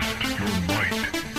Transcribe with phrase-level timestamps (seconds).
[0.00, 1.33] Test your might.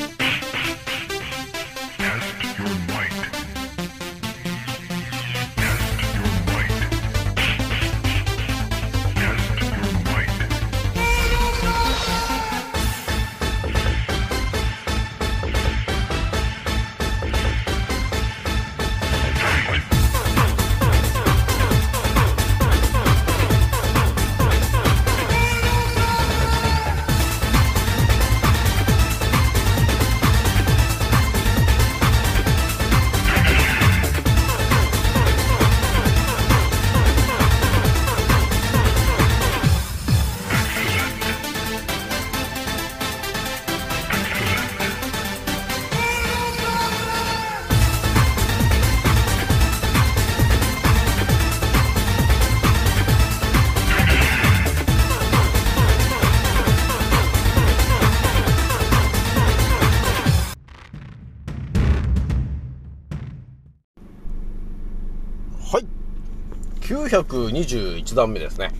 [67.08, 68.72] 921段目ですね。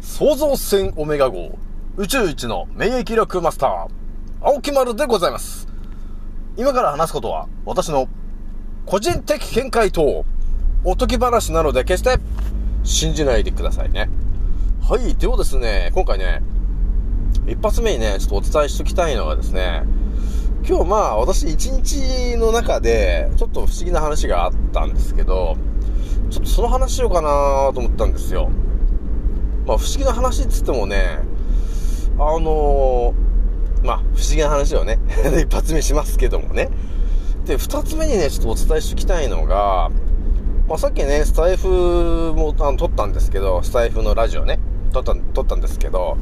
[0.00, 1.58] 創造船オメガ号、
[1.96, 3.88] 宇宙一の免疫力マスター、
[4.42, 5.66] 青木丸でございます。
[6.56, 8.08] 今から話すことは、私の
[8.84, 10.24] 個人的見解と、
[10.84, 12.22] おとぎ話なので決して
[12.82, 14.10] 信じないでくださいね。
[14.86, 15.14] はい。
[15.16, 16.42] ではですね、今回ね、
[17.46, 19.82] 一発目にね、ちょっとお伝えしときたいのがですね、
[20.68, 25.56] 今日まあ私一日の中でちょっと不思議な話があったんですけど、
[26.30, 27.28] ちょっとその話しようかな
[27.72, 28.50] と思ったんですよ。
[29.66, 31.20] まあ不思議な話っつってもね、
[32.18, 34.98] あのー、まあ不思議な話をね、
[35.40, 36.70] 一発目しますけどもね。
[37.46, 39.90] で、二つ目にね、ちょっとお伝えしておきたいのが、
[40.68, 44.58] まあさっきね、スタイフもあの撮ったんですけど、スタイフのラジオね、
[44.92, 46.16] 撮った、撮ったんですけど、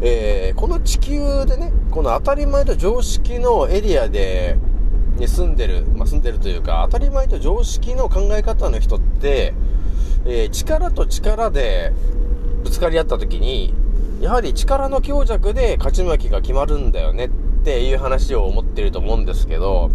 [0.00, 4.56] えーこの地球でね、この当たり前と常識のエリアで、
[5.16, 9.54] に住んでる、まあ、住んでるというか、当たり前と常識の考え方の人って、
[10.26, 11.92] えー力と力で
[12.62, 13.74] ぶつかり合った時に、
[14.20, 17.30] やはり力の強弱で勝ち負けが決まるんだよねっ
[17.64, 19.90] ていう話を思ってると思うんですけど、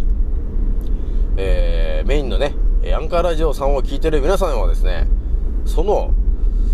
[1.36, 2.54] えーメインのね、
[2.94, 5.06] アンカーラジオさんを聞いてる皆さんはですね、
[5.66, 6.14] その、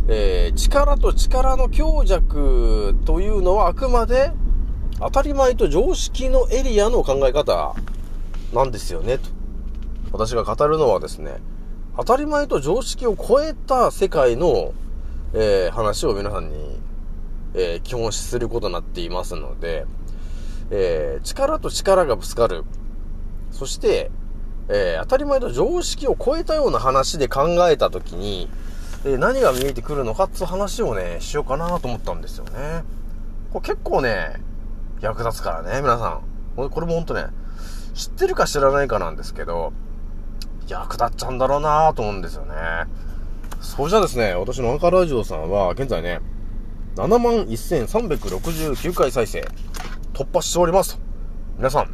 [0.08, 4.32] えー力と力の強弱というのはあくまで
[4.98, 7.74] 当たり前と常識のエリアの考え方
[8.52, 9.28] なんですよね、と。
[10.12, 11.38] 私が語るのはですね、
[11.96, 14.72] 当たり前と常識を超えた世界の、
[15.34, 16.78] えー話を皆さんに、
[17.54, 19.86] えー基本することになっていますので、
[20.70, 22.64] えー力と力がぶつかる。
[23.50, 24.10] そして、
[24.68, 28.48] えー当たり前と常識を超えたような話で考えたときに、
[29.04, 32.84] えー何が見えてくるのかっていう話をね、しようかなと思ったんですよね。
[33.52, 34.40] これ結構ね、
[35.00, 36.20] 役立つからね、皆さん。
[36.56, 37.26] これこれもほんとね、
[37.96, 39.72] 知ってるか知らないかなんですけど、
[40.68, 42.54] 役立っちゃうんだろうなと思うんですよね。
[43.62, 46.20] そうじゃですね、私のアンカーラジオさんは、現在ね、
[46.96, 49.48] 71,369回再生、
[50.12, 51.02] 突破しておりますと。
[51.56, 51.88] 皆さん、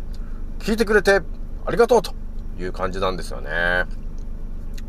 [0.59, 1.21] 聞いてくれて
[1.65, 2.15] ありがとうと
[2.59, 3.51] いう感じなんですよね。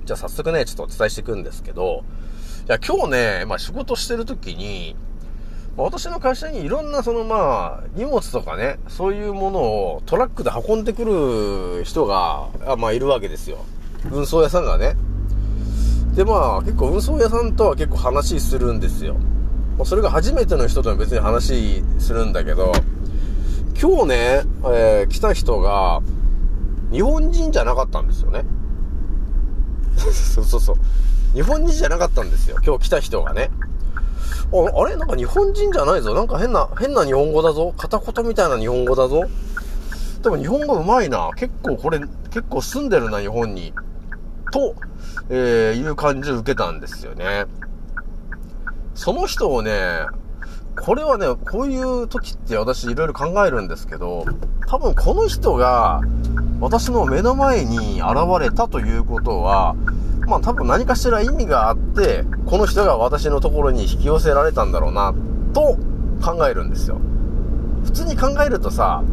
[0.06, 2.04] じゃあ早速ね、ちょっとお伝えしていくんですけど、
[2.68, 4.96] いや、今日ね、まあ仕事してる時に、
[5.76, 11.04] 私の会社にいろんなそのまあ、荷物とかね、そういうものをトラックで運んでく
[11.80, 13.66] る人が、まあいるわけですよ。
[14.12, 14.96] 運送屋さんがね。
[16.16, 19.16] でまあ、結構運送屋さんとは結構話するんですよ。
[19.80, 22.72] まそれが初めての人とは別に話するんだけど、
[23.82, 24.16] 今日ね、
[24.66, 26.02] えー来た人が、
[26.92, 28.46] 日本人じゃなかったんですよね。
[29.98, 30.76] そうそうそう。
[31.34, 32.58] 日本人じゃなかったんですよ。
[32.64, 33.50] 今日来た人がね。
[34.54, 34.96] あれ？
[34.96, 36.14] なんか日本人じゃないぞ。
[36.14, 37.74] なんか変な、変な日本語だぞ。
[37.76, 39.24] 片言みたいな日本語だぞ。
[40.22, 41.32] でも日本語うまいな。
[41.36, 43.74] 結構これ、結構住んでるな、日本に。
[44.52, 44.76] と、
[45.30, 47.46] えー、いう感じを受けたんですよね。
[48.94, 50.06] その人をね、
[50.80, 54.26] これはね、こういう時って私いろいろ考えるんですけど、
[54.68, 56.02] 多分この人が
[56.60, 59.76] 私の目の前に現れたということは、
[60.28, 65.14] まあ多分何かしら意味があって、この人が私のところに引き寄せられたんだろうな、
[65.54, 65.78] と
[66.24, 66.98] 考えるんですよ。
[67.84, 69.04] 普通に考えるとさ、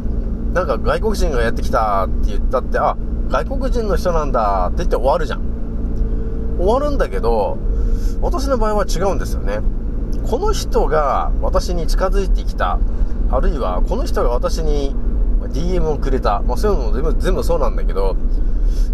[0.54, 2.96] なんか外国人がやってきたって言ったって、あ、
[3.28, 5.40] 外国人の人なんだって言って終わるじゃん。
[6.58, 7.58] 終わるんだけど、
[8.20, 9.60] 私の場合は違うんですよね。
[10.28, 12.78] この人が私に近づいてきた。
[13.30, 14.94] あるいは、この人が私に
[15.52, 16.40] DM をくれた。
[16.40, 18.16] まあそういうのも全部全部そうなんだけど、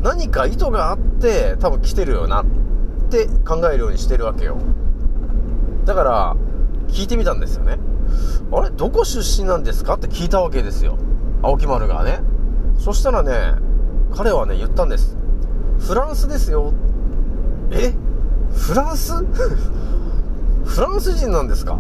[0.02, 2.46] 何か意図があって多分来てるよなっ
[3.10, 4.56] て考えるようにしてるわけよ。
[5.84, 6.36] だから、
[6.88, 7.78] 聞いてみたんですよね。
[8.52, 8.70] あれ？
[8.70, 9.94] どこ出身なんですか？
[9.94, 10.96] って聞いたわけですよ。
[11.42, 12.20] 青木丸がね。
[12.78, 13.54] そしたらね、
[14.14, 15.16] 彼はね、言ったんです。
[15.80, 16.72] フランスですよ。
[17.70, 17.92] え？
[18.52, 19.12] フランス？
[20.66, 21.78] フランス人なんですか？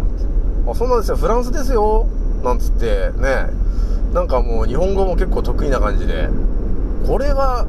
[0.68, 1.16] あ、そうなんですよ。
[1.16, 2.06] フランスですよ。
[2.42, 3.50] なんつってね、
[4.14, 6.28] なんかもう日本語も結構得意な感じで、
[7.06, 7.66] これは、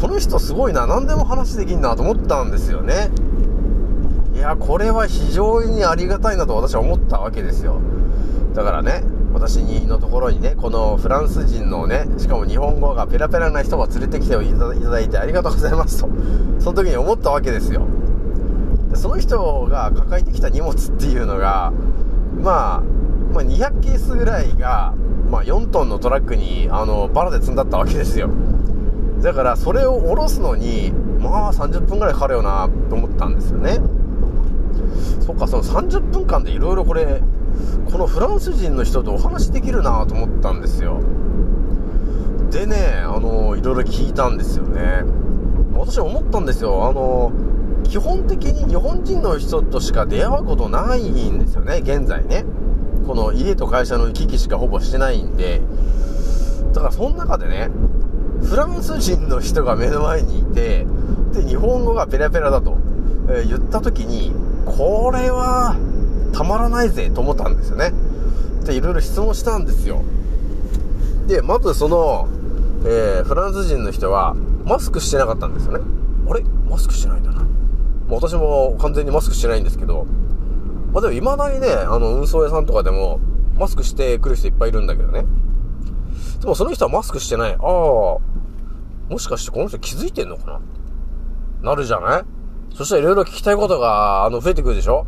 [0.00, 3.10] この人すごいな、何でも話できんなと思ったんですよね。
[4.34, 7.80] いや、これは非常にありがたいなと私は思ったわけですよ。
[8.54, 16.08] だからね、私のところにね、このフランス人のね、しかも日本語がペラペラな人が連れてきていただいてありがとうございますと、
[16.58, 17.86] その時に思ったわけですよ。
[19.02, 21.72] その人が抱えてきた荷物っていうのが、
[22.38, 22.80] まあ、
[23.32, 24.94] まあ、200ケースぐらいが、
[25.28, 28.30] まあ、4トンのトラックに、あの、バラで積んだったわけですよ。
[29.20, 33.80] だから、それを下ろすのに、まあ、30分ぐらいかかるよな、と思ったんですよね。
[35.26, 37.22] そっか、その30分間でいろいろこれ、
[37.90, 41.00] このフランス人の人とお話できるなと思ったんですよ。
[42.52, 45.02] でね、あの、いろいろ聞いたんですよね。
[45.74, 46.86] 私思ったんですよ。
[46.86, 47.32] あの、
[47.84, 52.44] 基本的に日本人の人としか出会うことないんですよね、現在ね。
[53.06, 55.60] この家と会社の行き来しかほぼしてないんで。
[56.72, 57.70] だからその中でね、
[58.42, 60.86] フランス人の人が目の前にいて、
[61.32, 62.78] で、日本語がペラペラだと、
[63.28, 64.32] えー言った時に、
[64.64, 65.76] これは、
[66.32, 67.92] たまらないぜと思ったんですよね。
[68.64, 70.02] で、いろいろ質問したんですよ。
[71.26, 72.28] で、まずその、
[72.84, 74.34] えーフランス人の人は、
[74.64, 75.84] マスクしてなかったんですよね。
[76.30, 76.44] あれ？
[76.70, 77.41] マスクしてないんだな。
[78.12, 80.06] まあ私も完全にマスクしてないんですけど、
[80.92, 83.20] まあでも未だにね、あの、運送屋さんとかでも、
[83.58, 85.24] マスクしてくる人いっぱいいるんだけどね。
[86.40, 87.52] でもその人はマスクしてない。
[87.52, 88.20] ああ、も
[89.18, 90.60] しかしてこの人気づいてんのか
[91.62, 91.70] な？
[91.70, 92.22] なるじゃない？
[92.74, 95.06] そしたらいろいろ聞きたいことが、あの、増えてくるでしょ？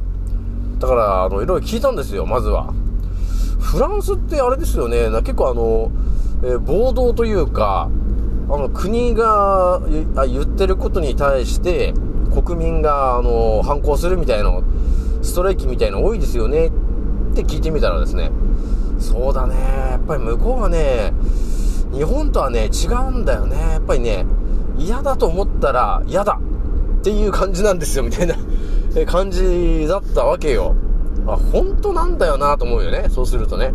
[0.79, 2.73] だから、あの、いろいろ聞いたんですよ、まずは。
[3.61, 5.91] フランスってあれですよね、結構あの、
[6.43, 7.91] えー暴動というか、
[8.49, 9.81] あの、国が
[10.27, 11.95] 言ってることに対して、
[12.43, 14.53] 国民が、あの、反抗するみたいな、
[15.23, 16.71] ストライキみたいなの多いですよねっ
[17.35, 18.31] て聞いてみたらですね、
[18.99, 19.55] そうだね、
[19.91, 21.13] やっぱり向こうはね、
[21.93, 23.57] 日本とはね、違うんだよね。
[23.57, 24.27] やっぱりね、
[24.77, 26.41] 嫌だと思ったら嫌だ
[27.01, 28.35] っていう感じなんですよ、みたいな
[29.07, 30.75] 感じだったわけよ。
[31.27, 33.07] あ、本当なんだよなと思うよね。
[33.09, 33.73] そうするとね。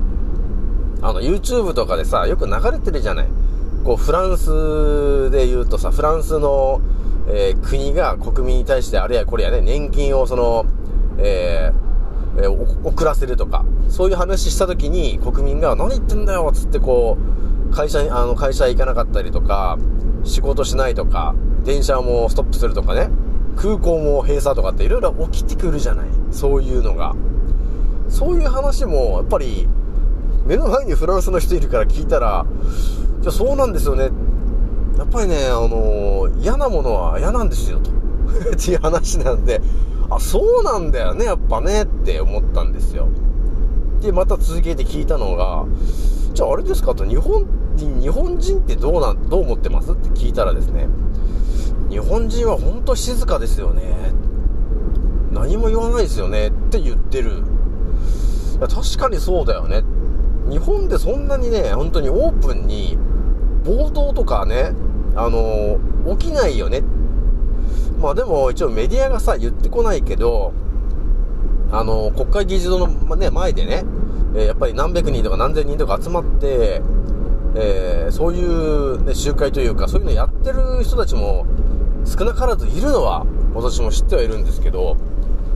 [1.01, 3.27] あの、YouTube とかでさ、よく流れてるじゃない。
[3.83, 6.81] こう、フランスで言うとさ、フランスの、
[7.29, 10.65] えー国が国民に対して、あれやこれやね、年金をその、
[11.17, 11.89] えー
[12.83, 17.17] 遅らせるとか、そういう話した時に国民が何言ってんだよつってこ
[17.69, 19.77] う、会社に、あの、会社行かなかったりとか、
[20.23, 21.35] 仕事しないとか、
[21.65, 23.09] 電車もストップするとかね、
[23.57, 26.07] 空港も閉鎖とかっていろいろ起きてくるじゃない。
[26.31, 27.13] そういうのが。
[28.07, 29.67] そういう話も、やっぱり、
[30.45, 32.45] 目の前にフランスの人いるから聞いたら、
[33.21, 34.09] じゃそうなんですよね。
[34.99, 37.89] やっぱりね、あの嫌なものは嫌なんですよ、と。
[38.53, 39.61] っていう話なんで、
[40.09, 43.07] あ、そうなんだよね、やっぱね、って思ったんですよ。
[44.01, 45.63] で、また続けて聞いたのが、
[46.33, 47.45] じゃああれですかと、日本
[47.77, 49.93] 人、日本人ってどうな、どう思ってます？
[49.93, 50.89] って聞いたらですね、
[51.89, 54.13] 日本人は本当静かですよね。
[55.31, 57.29] 何も言わないですよねって言ってる。
[58.57, 59.83] いや確かにそうだよね。
[60.49, 62.97] 日本でそんなにね、本当にオープンに
[63.63, 64.73] 暴動とかね、
[65.21, 65.78] あの
[66.18, 66.81] 起きないよね。
[68.02, 70.54] まあでも一応メディアがさ、言ってこないけど、
[71.71, 73.83] あの国会議事堂の、まね、前でね、
[74.35, 76.81] えやっぱり何百人とか何千人とか集まって、
[77.56, 81.45] えーそういう、ね、集会というか、そういうのやってる人たちも
[82.06, 84.95] 少なからずいるのは、私も知ってはいるんですけど、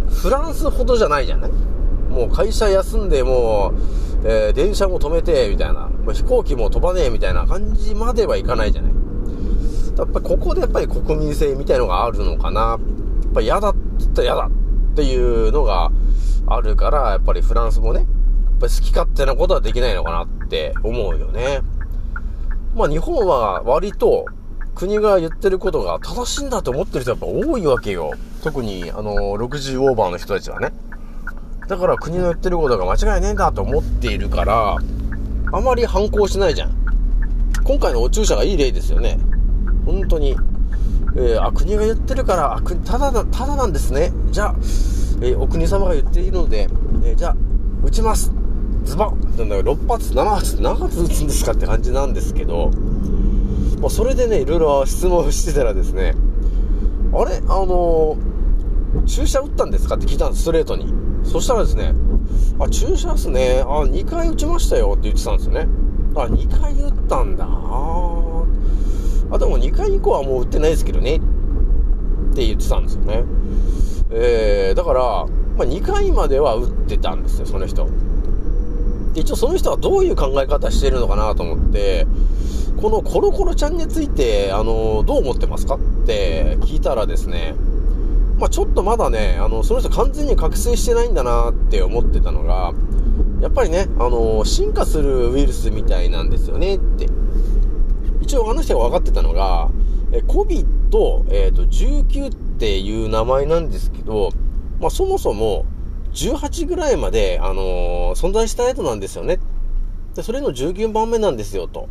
[0.10, 1.52] フランスほどじゃないじゃない？
[2.10, 3.72] もう会社休んで、も
[4.24, 5.90] う、えー電車も止めて、みたいな。
[6.12, 8.93] 飛行機も飛ばねえ、みたいな感じまではいかないじゃない？
[9.98, 12.62] やっぱここでやっぱり国民性みたいのがあるのかな。
[12.62, 15.92] やっぱ嫌だって言ったら嫌だっていうのが
[16.48, 18.08] あるから、やっぱりフランスもね、やっ
[18.60, 21.62] ぱり好き勝手なことはできないのかなって思うよね。
[22.76, 24.26] まあ日本は割と
[24.76, 28.14] 国が言ってることが正しいんだと思ってる人やっぱ多いわけよ。
[28.44, 30.74] 特にあの60オーバーの人たちはね。
[31.68, 34.78] だから国の言ってることが間違いねえんだと思っているから、
[35.52, 36.72] あまり反抗しないじゃん。
[37.64, 39.18] 今回のお注射がいい例ですよね。
[39.86, 40.36] 本当に。
[41.16, 44.12] えーあ、国が言ってるから、あ、ただだ、ただなんですね。
[44.32, 44.56] じゃあ、
[45.22, 46.68] えーお国様が言っているので、
[47.04, 47.36] えーじゃあ、
[47.86, 48.32] 撃ちます。
[48.84, 52.72] ズバッなんだ6発、7発何発撃つんですかって感じなんですけど、
[53.80, 56.16] まあ、それでね、いろいろ質問してたらですね、
[57.14, 57.38] あれ？
[57.38, 58.34] あのー
[59.06, 60.94] 注射打ったんですかって聞いたんです、ストレートに。
[61.24, 61.94] そしたらですね、
[62.60, 63.62] あ、注射っすね。
[63.66, 65.68] あ、2回打ちましたよって言ってたんですよね。
[66.16, 67.46] あ、2回打ったんだ。
[67.48, 68.23] あ
[69.36, 71.18] あ、でも2回以降はもう打ってないですけどね。
[71.18, 73.24] って言ってたんですよね。
[74.12, 75.26] えー、だから、
[75.58, 77.88] まあ、2回までは打ってたんですよ、その人。
[79.14, 82.08] で、一応その人はどういう考え方してるのかなと思って、
[82.82, 85.76] このコロコロちゃんについて、あの、どう思ってますか？
[85.76, 87.56] って聞いたらですね、
[88.40, 92.74] まあ、ちょっとまだね、あの、その人完全に覚醒してないんだなって思ってたのが、
[93.42, 97.08] やっぱりね、あの、進化するウイルスみたいなんですよねって。
[98.24, 99.70] 一応あの人が分かってたのが、
[100.14, 100.66] え、COVID、
[101.30, 104.32] えっ、と、19っていう名前なんですけど、
[104.80, 105.66] まあ、そもそも、
[106.14, 109.40] 18ぐらいまで、あの存在したやつなんですよね。
[110.16, 111.90] で、それの19番目なんですよ、と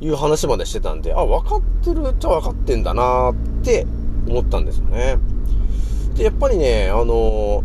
[0.00, 3.86] いう話までしてたんで、あ、分かってるっちゃ分かってんだなって
[4.28, 5.18] 思ったんですよね。
[6.14, 7.64] で、やっぱりね、あの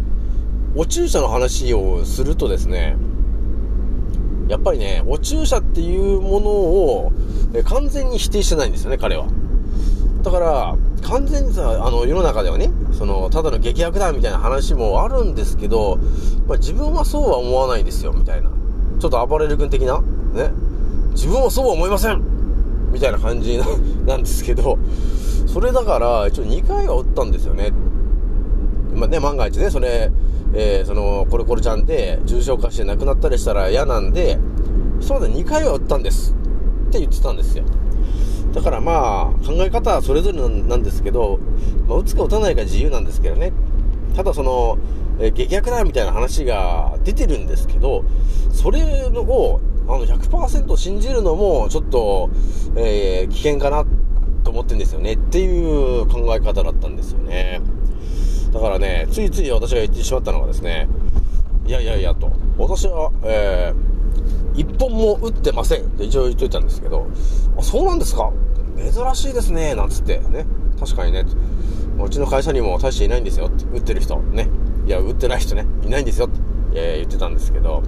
[0.76, 2.98] お注射の話をするとですね、
[4.48, 7.12] やっぱりね、お注射っていうものを
[7.54, 9.28] え完全に否定してないんですよね、彼は。
[10.24, 15.98] だから、完全にさ、あの、世の中ではね、その、ただの劇薬だみたいな話もあるんですけど、
[16.48, 18.50] まあ、自分はそうは思わないですよ、みたいな。
[19.00, 20.02] ちょっと暴れる君的な
[20.34, 20.52] ね。
[21.12, 22.22] 自分はそうは思いません
[22.92, 23.66] みたいな感じな
[24.06, 24.78] なんですけど、
[25.48, 27.72] それだから、一応2回は打ったんですよね。
[28.98, 30.12] まあね、万が一ね、それ、
[30.54, 34.40] えー、その、コロコロちゃんで重症化して亡くなったりしたら嫌なんで、
[35.00, 36.34] そうだ、2回は打ったんです。
[36.88, 37.64] って言ってたんですよ。
[38.54, 41.40] だからまあ、考え方はそれぞれなんですけど、
[41.88, 43.54] まあ、打つか打たないか自由なんですけどね。
[44.16, 44.80] ただその、
[45.20, 48.04] えー、劇薬だみたいな話が出てるんですけど、
[48.52, 52.32] それのを、あの、100%信じるのも、ちょっと、
[52.76, 53.86] えー、危険かな、
[54.44, 55.14] と思ってんですよね。
[55.14, 57.62] っていう考え方だったんですよね。
[58.58, 60.88] だからね、ついつい私が言ってしまったのがですね、
[61.68, 65.84] いやいやいやと、私は、えー、一本も打ってません。
[65.84, 67.06] って一応言っといたんですけど、
[67.56, 68.32] あ、そうなんですか？
[68.76, 70.18] 珍しいですね、なんつって。
[70.18, 70.48] ね。
[70.80, 71.24] 確かにね、
[72.04, 74.18] うちの会社にも大していないんですよって、打ってる人。
[74.18, 74.50] ね。
[74.88, 76.40] いや、打ってない人ね、いないんですよって、
[76.74, 77.84] えー、言ってたんですけど、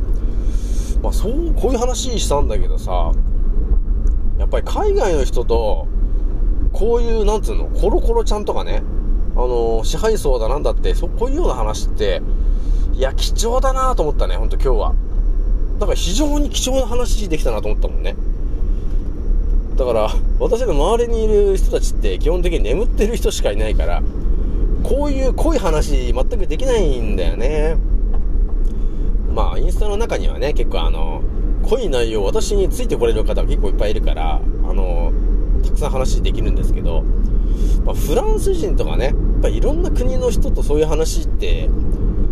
[1.01, 3.11] まあそう、こういう話したんだけどさ、
[4.37, 5.87] やっぱり海外の人と、
[6.73, 8.83] こういう、なんつうの、コロコロちゃんとかね、
[9.47, 12.21] の、支配層だなんだって、そ、こういうような話って、
[12.93, 14.95] いや、貴重だなと思ったね、ほんと今日は。
[15.79, 18.15] だから非常に貴重な話できたなと思ったもんね。
[19.77, 24.03] だから、私の周りにいる人たちって基本的に眠ってる人しかいないから、
[24.83, 27.77] こういう濃い話全くできないんだよね。
[29.33, 31.21] まあ、インスタの中にはね、結構あの、
[31.63, 35.13] 濃い内容、私についてこれる方が結構いっぱいいるから、あの、
[35.63, 37.03] たくさん話できるんですけど、
[37.85, 41.69] まあ、フランス人とかね、っぱいろんな国の人とそういう話って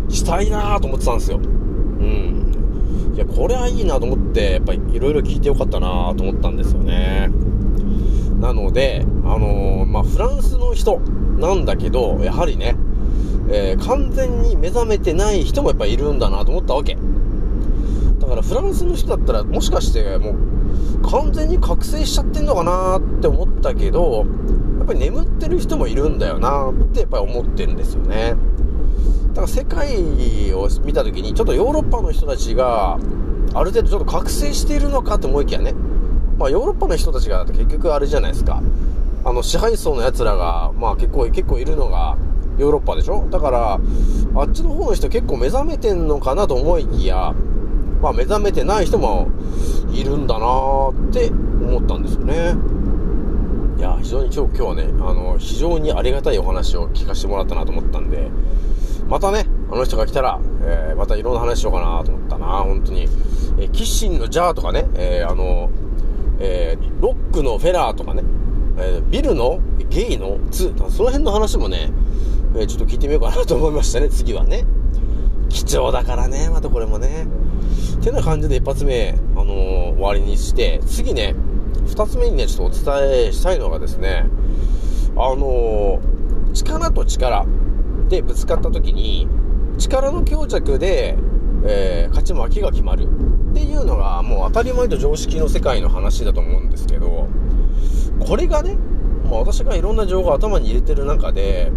[0.08, 1.38] したいなと思ってたんですよ。
[1.38, 3.12] うん。
[3.14, 7.30] いや、これはいいなと思って、やっぱりいろいろ聞いてよかったなと思ったんですよね。
[8.40, 11.00] なので、あのー、まあ、フランスの人
[11.38, 12.76] なんだけど、やはりね、
[13.50, 16.96] えー、完全に目覚めてない人もやっぱいるんだなと思ったわけ。
[18.20, 24.26] だからフランスの人だったらもしかしてもう完全に覚醒しちゃってんのかなって思ったけど、
[24.88, 28.34] ぱり眠ってる人もいるんだよなってやっぱり思ってるんですよね。
[29.28, 32.98] だから世界を見た時にちょっとヨーロッパの人たちが
[33.54, 35.74] ある程度ちょっと覚醒しているのかと思いきやね。
[36.38, 38.62] まあヨーロッパの人たちが結局あれじゃないですか。
[39.24, 42.16] あの支配層の奴らが、まあ結構、結構いるのが
[42.56, 47.34] ヨーロッパでしょだから、あっちの方の人結構目覚めてんのかなと思いきや、
[48.00, 49.28] まあ目覚めてない人も
[49.92, 52.77] いるんだなーって思ったんですよね。
[53.78, 58.28] いや、非常に今日、今日はね、あの、非常にありがたいお話を聞かせてもらったなと思ったんで、
[59.08, 63.02] またね、あの人が来たら、えー、またいろんな話しようかなと思ったな、本当に。
[63.02, 65.70] えー、キッシンのジャーとかね、えー、あの、
[66.40, 68.24] えー、ロックのフェラーとかね、
[68.78, 71.92] え、ビルのゲイのツその辺の話もね、
[72.56, 74.64] え、ちょっと聞いてみようかなと思いましたね、次はね。
[75.50, 77.28] 貴重だからね、またこれもね。
[78.02, 81.36] てな感じで一発目、あの、終わりにして、次ね、
[81.86, 84.26] 二つ目にね、ちょっとお伝えしたいのがですね、
[85.16, 86.00] あの、
[86.54, 87.46] 力と力。
[88.08, 89.28] でぶつかった時に、
[89.78, 91.16] 力の強弱で、
[91.64, 93.06] えー、勝ち負けが決まる。
[93.50, 97.28] っていうのがもう当たり前と常識の世界の話だと思うんですけど、
[98.20, 98.76] これがね、
[99.24, 101.72] まあ、私がいろんな情報を頭に入れてる中で、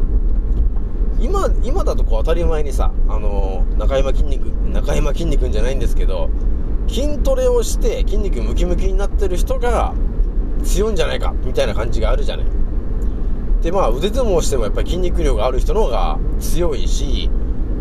[1.20, 6.30] 今、今だとこう当たり前にさ、あのー、中山筋肉、中山筋肉じゃないんですけど、
[6.92, 9.94] 筋トレをして筋肉ムキムキになってる人が
[10.64, 12.46] 強いんじゃないか、みたいな感じがあるじゃない。
[13.62, 17.30] で、まあ腕相撲してもやっぱり筋肉量がある人の方が強いし、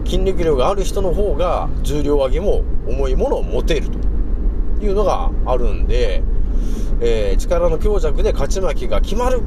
[0.05, 6.23] 筋力量がある人の方が重量上げも重いものを持てるというのがあるんで、
[7.01, 9.41] えー、力の強弱で勝ち負けが決まる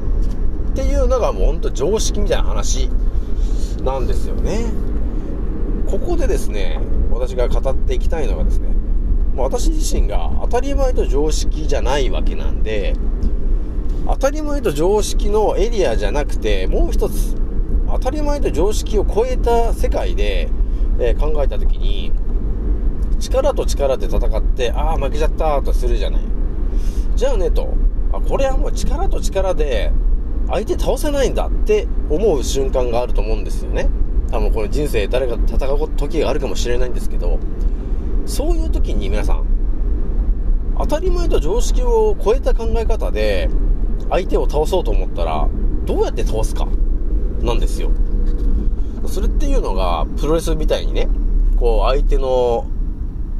[0.72, 2.90] っていうのがもうほんと常識みたいな話
[3.82, 4.64] なんですよね。
[5.86, 6.80] ここでですね、
[7.10, 8.73] 私が語っていきたいのがですね、
[9.36, 12.94] 私自身が当たり前と常識じゃないわけなんで、
[14.06, 17.34] 当たり前と常識のエリアじゃなくて、もう一つ、
[17.88, 20.50] 当たり前と常識を超えた世界で、
[21.00, 22.12] えー、考えた時に、
[23.18, 26.20] 力と力で戦って、ああ、負けちゃったとするじゃない。
[27.16, 27.74] じゃあねと、
[28.12, 29.92] あ、これはもう力と力で
[30.48, 33.88] 相手倒せないんだって思う瞬間があると思うんですよね。
[34.30, 37.38] 多分この人生誰かと戦う時があるかもしれないんですけど、
[38.26, 39.46] そういう時に皆さん、
[40.78, 43.48] 当たり前と常識を超えた考え方で
[44.10, 45.48] 相手を倒そうと思ったら、
[45.84, 46.66] どうやって倒すか、
[47.40, 47.90] なんですよ。
[49.06, 51.08] それっていうのが、プロレスみたいにね、
[51.58, 52.66] こう、相手の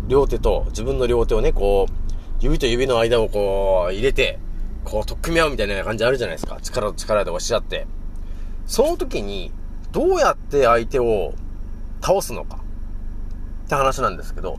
[0.08, 1.92] 両手と自分の両手をね、こう、
[2.40, 4.38] 指と指の間をこう、入れて、
[4.84, 6.58] こう、取っ組み合うみたいな感じあるじゃないですか。
[6.60, 7.86] 力と力で押し合って。
[8.66, 9.52] その時に、
[9.92, 11.32] どうやって相手を
[12.02, 12.63] 倒すのか。
[13.64, 14.58] って話なんですけど、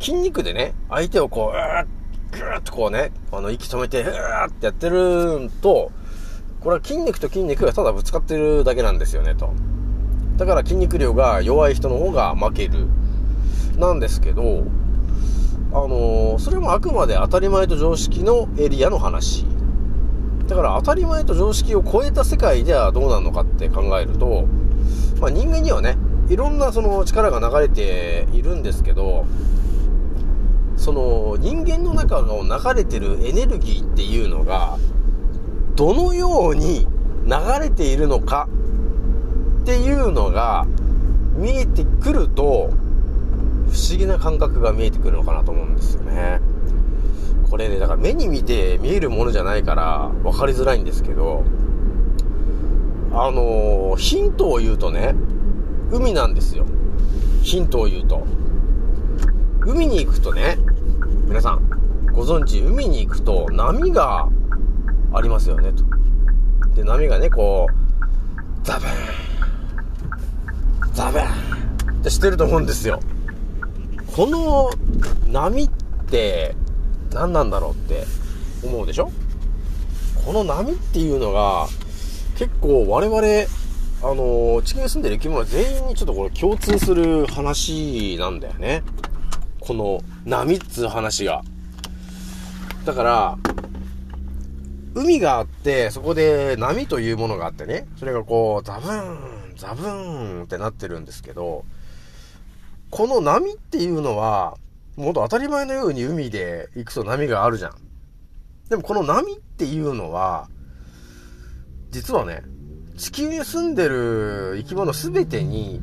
[0.00, 1.86] 筋肉でね、相手をこう、うー
[2.32, 5.92] ぐーっとこうね、あの、息止めて、うーってやってると、
[6.60, 9.52] これは筋肉と筋肉がただぶつかってるだけなんですよね、と。
[10.36, 12.86] だから筋肉量が弱い人の方が負ける。
[13.78, 14.64] なんですけど、
[15.70, 19.46] あのー、それもあくまで当たり前と常識のエリアの話。
[20.48, 24.46] だから当たり前と常識を超えた世界ではどうなのかって考えると、
[25.20, 25.96] まあ、人間にはね、
[26.28, 29.26] いろんなその力が流れているんですけど、
[30.76, 34.78] その人間の中を流れてるエネルギーっていうのが、
[35.74, 36.86] どのように
[37.26, 38.48] 流れているのか
[39.62, 40.66] っていうのが
[41.36, 42.70] 見えてくると、
[43.70, 46.40] 不思議な感覚が見えてくるのかなと思うんですよね。
[47.50, 51.44] これね、だから目に見て見えるものじゃないから分かりづらいんですけど、
[53.12, 55.14] あのー、ヒントを言うとね、
[55.90, 56.64] 海なんですよ。
[57.42, 58.26] ヒントを言うと。
[59.60, 60.58] 海に行くとね、
[61.26, 61.68] 皆さん、
[62.12, 64.28] ご存知、海に行くと波が
[65.12, 65.84] ありますよね、と。
[66.74, 67.72] で、波がね、こう、
[68.64, 68.88] ザブー
[70.90, 73.00] ン、ザブーンってしてると思うんですよ。
[74.14, 74.70] この
[75.30, 75.70] 波っ
[76.10, 76.54] て
[77.12, 78.04] 何なんだろうって
[78.64, 79.10] 思うでしょ？
[80.24, 81.68] この波っていうのが
[82.36, 83.22] 結構我々、
[84.00, 88.84] あの地球に住んでる生き物全員にちょっとこれ共通する話なんだよね。
[89.60, 91.42] この波っつう話が。
[92.84, 93.38] だから、
[94.94, 101.64] 海があって、そこで波というものがあってね、それがこう、ザブーン、ザブーンってなってるんですけど、
[102.90, 104.56] この波っていうのは、
[104.96, 107.72] もっと当たり前のように海で行くと波があるじゃん。
[108.68, 110.48] でもこの波っていうのは、
[111.90, 112.42] 実はね、
[112.98, 115.80] 地球に住んでる生き物すべてに、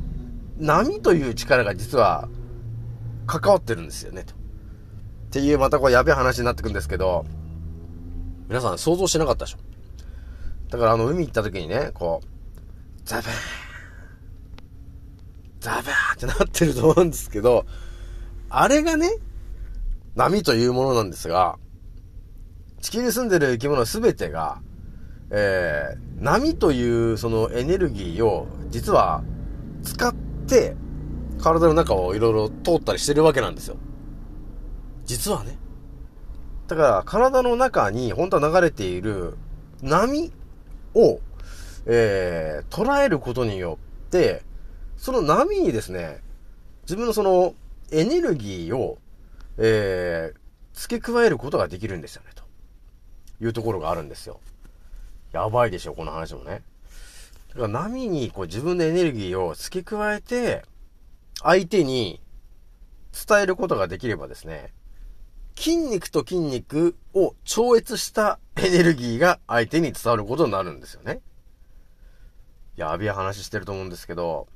[0.60, 2.28] 波という力が実は
[3.25, 4.34] 関わってるんですよね、と。
[4.34, 4.38] っ
[5.32, 7.25] ていう、またこうやべえ話になってくんですけど、
[8.49, 9.58] 皆さん想像してなかったでしょ。
[10.69, 12.28] だからあの海行った時にね、こう、
[13.06, 13.34] ザブーン
[15.62, 15.84] ザバーン
[16.15, 17.65] ってなってると思うんですけど、
[18.49, 19.10] あれがね、
[20.15, 21.58] 波というものなんですが、
[22.82, 24.62] 地球に住んでる生き物すべてが、
[25.32, 29.24] えー、波というそのエネルギーを実は
[29.84, 30.14] 使っ
[30.48, 30.76] て
[31.42, 33.78] 体の中をいろいろ通ったりしてるわけなんですよ。
[35.06, 35.58] 実はね。
[36.68, 39.38] だから体の中に本当は流れている
[39.82, 40.32] 波
[40.96, 41.20] を、
[41.86, 44.44] えー、捉えることによって、
[44.98, 46.22] その波にですね、
[46.84, 47.54] 自分のその
[47.92, 48.98] エネルギーを、
[49.58, 50.38] えー、
[50.74, 52.44] 付け加えることができるんですよね、と
[53.44, 54.40] いうところがあるんですよ。
[55.36, 56.63] やばいでしょ、この話もね。
[57.50, 60.63] だから波にこう自分のエネルギーを付け加えて、
[61.43, 62.21] 相手に
[63.28, 64.71] 伝えることができればですね、
[65.58, 71.19] 筋肉と筋肉を超越したエネルギーが相手に伝わることになるんですよね。
[72.78, 74.48] やべえ話してると思うんですけど、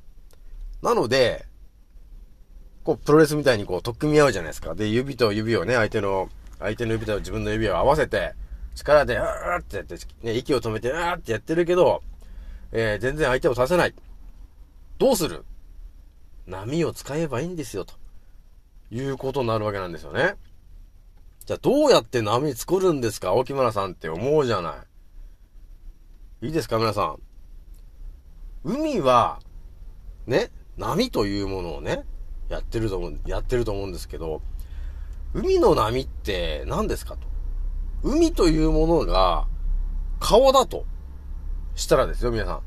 [0.82, 1.46] なので、
[2.86, 4.76] こう、プロレスみたいにこう、取っ組み合うじゃないですか。
[4.76, 8.34] で、指と指をね、相手の、相手の指と自分の指を合わせて、
[8.80, 12.02] 力で、うーってやって、ね、息を止めて、うーってやってるけど、
[12.72, 13.94] えー、全然相手をさせない。
[14.98, 15.46] どうする？
[16.48, 17.94] 波を使えばいいんですよ、と
[18.92, 20.36] いうことになるわけなんですよね。
[21.46, 23.30] じゃあ、どうやって波作るんですか？
[23.30, 24.76] 青木村さんって思うじゃな
[26.42, 26.48] い。
[26.48, 27.20] いいですか皆さん？
[28.64, 29.40] 海は、
[30.28, 32.04] ね、波というものをね、
[32.50, 34.42] やってると思う、やってると思うんですけど、
[35.34, 37.29] 海の波って何ですかと？
[38.04, 39.48] 海というものが
[40.20, 40.86] 顔だと
[41.76, 42.62] したらですよ、皆さん。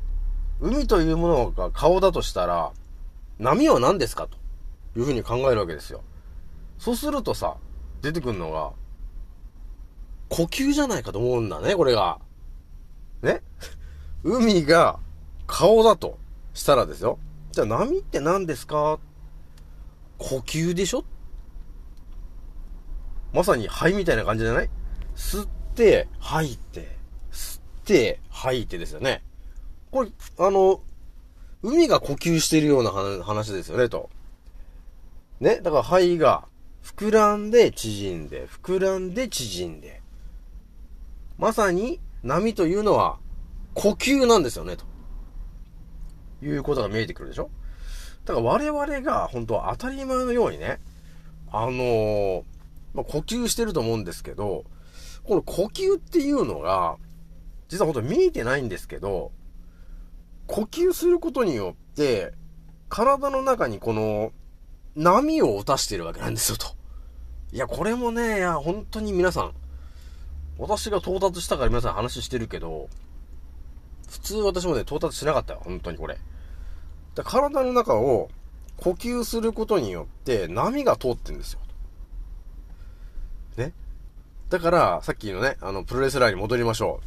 [0.59, 2.71] 海というものが顔だとしたら、
[3.39, 4.37] 波は何ですかと
[4.99, 6.01] いうふうに考えるわけですよ。
[6.77, 7.57] そうするとさ、
[8.01, 8.71] 出てくるのが、
[10.29, 12.19] 呼吸じゃないかと思うんだね、これが。
[13.21, 13.41] ね？
[14.23, 14.99] 海が
[15.47, 16.17] 顔だと
[16.53, 17.19] したらですよ。
[17.51, 18.99] じゃあ波って何ですか？
[20.17, 21.03] 呼吸でしょ？
[23.33, 24.69] まさに肺みたいな感じじゃない？
[25.15, 26.97] 吸って、吐いて、
[27.31, 29.23] 吸って、吐いてですよね。
[29.91, 30.81] これ、あの、
[31.61, 34.09] 海が呼吸しているような話話ですよね、と。
[35.39, 36.45] ね、だから肺が
[36.83, 40.01] 膨らんで縮んで、膨らんで縮んで。
[41.37, 43.19] まさに波というのは
[43.73, 44.85] 呼吸なんですよね、と。
[46.41, 47.49] いうことが見えてくるでしょ
[48.25, 50.79] だから我々が本当は当たり前のようにね、
[51.51, 52.43] あのー
[52.93, 54.65] まあ、呼吸してると思うんですけど、
[55.23, 56.97] この呼吸っていうのが、
[57.69, 59.31] 実は本当に見えてないんですけど、
[60.47, 62.33] 呼吸することによって、
[62.89, 64.31] 体の中にこの
[64.95, 66.67] 波を打たしてるわけなんですよ、と。
[67.51, 69.53] いや、これもね、いや、本当に皆さん、
[70.57, 72.89] 私が到達したから皆さん話してるけど、
[74.09, 76.17] 普通私もね、到達しなかったよ、本当にこれ。
[77.23, 78.29] 体の中を
[78.77, 81.59] 呼吸することによって波が通ってんですよ。
[84.53, 87.01] だから、さっきのね、あの、プロレスラーに戻りましょ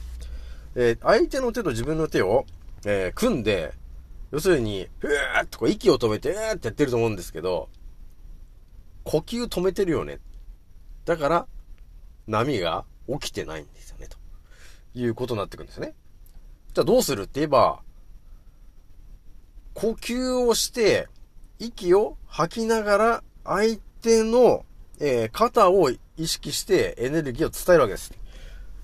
[0.75, 0.83] う。
[0.83, 2.45] えー相手の手と自分の手を、
[2.85, 3.73] えー組んで、
[4.33, 7.69] 要するに、ふーっとこう息を止めて、うーってやってると思うんですけど、
[9.05, 10.19] 呼吸止めてるよね。
[11.05, 11.47] だから、
[12.27, 14.19] 波が起きてないんですよね、と
[14.99, 15.95] いうことになってくるんですね。
[16.75, 17.81] じゃあどうするって言えば、
[19.75, 21.07] 呼吸をして、
[21.61, 24.65] 息を吐きながら、相手の、
[24.99, 28.13] えー肩を意識してエネルギーを伝えるわけです。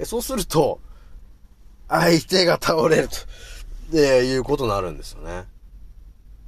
[0.04, 0.80] そうすると、
[1.88, 3.16] 相手が倒れると、
[3.90, 5.46] で、いうことになるんですよね。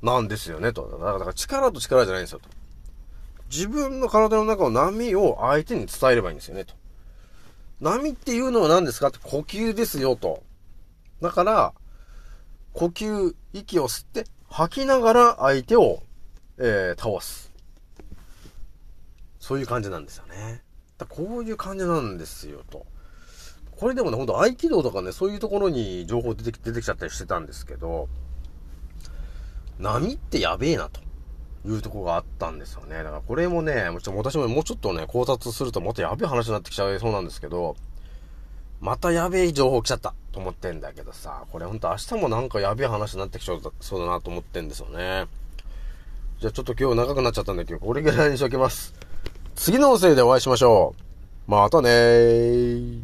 [0.03, 0.89] なんですよね、と。
[0.99, 2.49] だから力と力じゃないんですよ、と。
[3.51, 6.75] 自分の体の中の波を相手に伝えればいいんですよね、と。
[7.81, 9.09] 波っていうのは何ですか？
[9.09, 10.43] って呼吸ですよ、と。
[11.21, 11.75] だから、
[12.73, 16.03] 呼吸、息を吸って、吐きながら相手を、
[16.59, 17.53] えー倒す。
[19.39, 20.64] そういう感じなんですよね。
[20.99, 22.87] だこういう感じなんですよ、と。
[23.77, 28.09] これでもね、ほんと合気道とかね、そういうところに情報出てき出てきちゃったりしてたんですけど、
[29.79, 31.01] 波ってやべえな、と
[31.67, 32.99] いうとこがあったんですよね。
[32.99, 37.77] だからこれもね、もちょっと私ももうちょっとね、考察するともっとやべえ話になってきちゃいそうなんですけど、
[38.81, 45.27] またやべえ情報来ちゃったと思ってんだけどさ、これほんと明日もなんかやべえ話になってきちゃうそうだなと思ってんですよね。
[46.41, 48.95] じゃあちょっと今日長くなっちゃったんで今日これぐらいにしときます。
[49.57, 50.95] 次の音声でお会いしましょ
[51.49, 51.51] う。
[51.51, 53.01] またねー。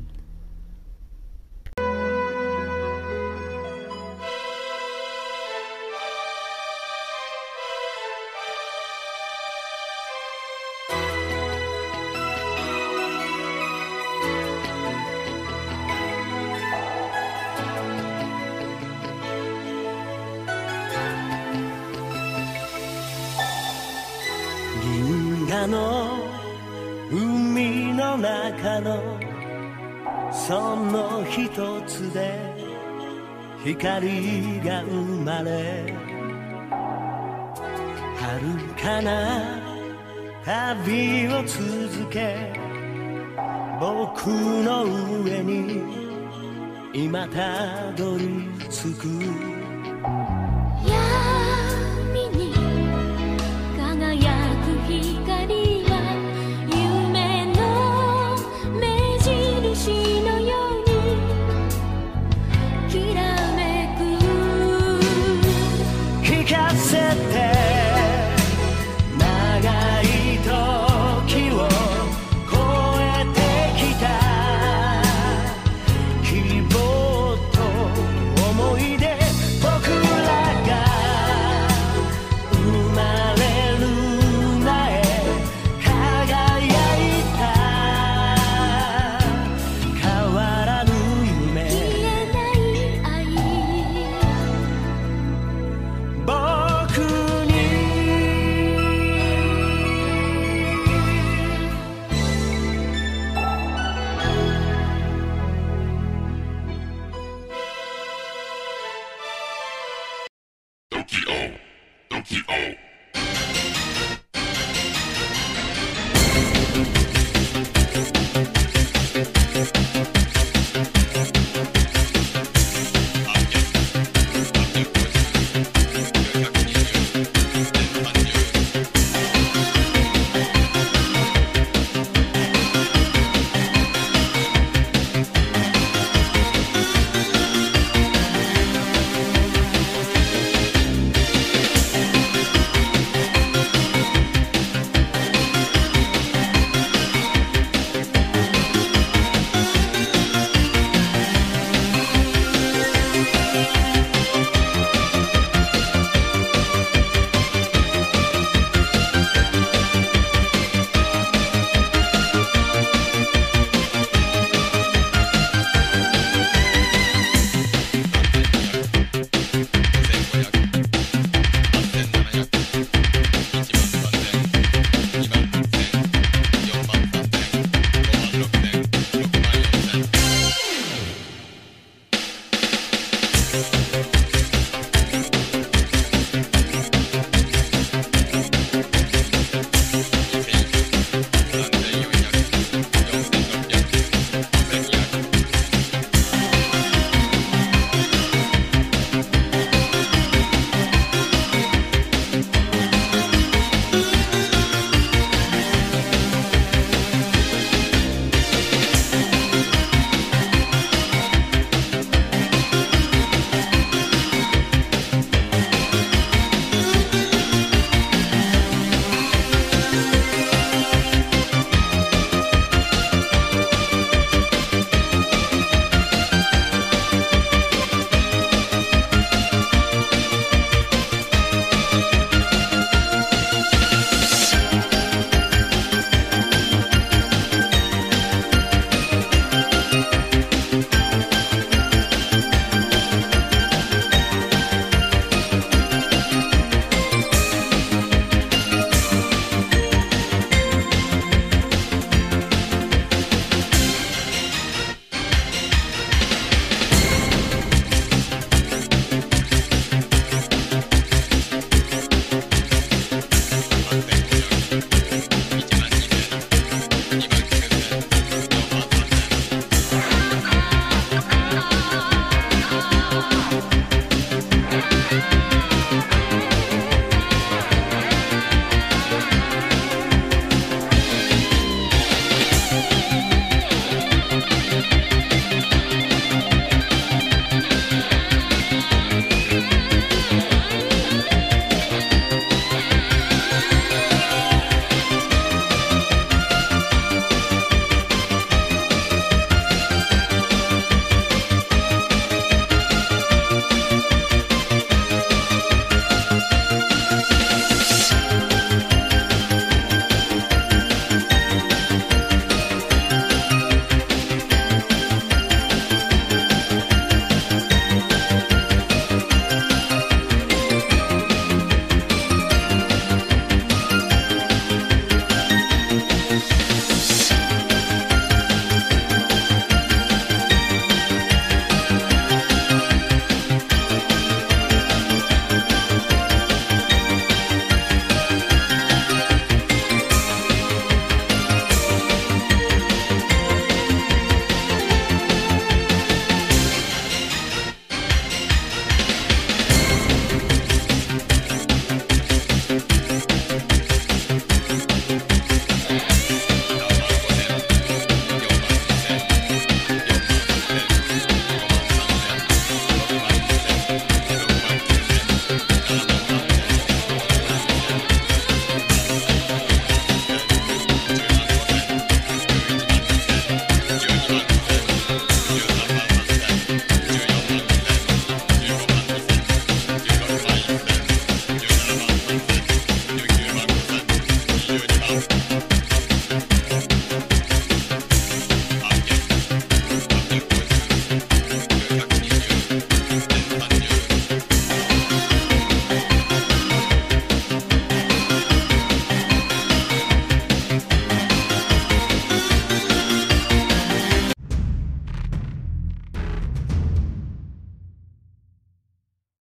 [24.83, 26.20] 銀河の
[28.11, 29.21] の中の
[30.33, 32.41] その一つで
[33.65, 35.95] 光が生まれ
[38.17, 39.61] 遥かな
[40.45, 42.53] 旅を続け
[43.79, 44.85] 僕の
[45.23, 45.83] 上に
[46.93, 49.50] 今たどり着く。